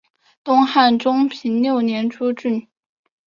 [0.43, 2.67] 东汉中平六年诸郡。